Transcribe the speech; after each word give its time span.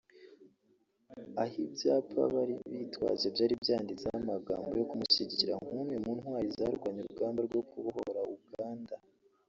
aho 1.41 1.57
ibyapa 1.67 2.21
bari 2.33 2.55
bitwaje 2.71 3.27
byari 3.35 3.53
byanditseho 3.63 4.15
amagambo 4.23 4.69
yo 4.79 4.85
kumushyigikira 4.89 5.53
nk’umwe 5.65 5.95
mu 6.03 6.11
ntwari 6.17 6.47
zarwanye 6.57 6.99
urugamba 7.01 7.39
rwo 7.47 7.61
kubohora 7.69 8.21
Uganda 8.37 8.95